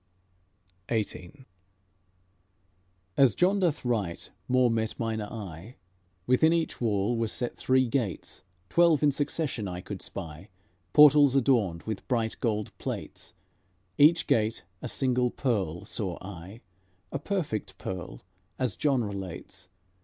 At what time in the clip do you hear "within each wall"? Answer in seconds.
6.25-7.15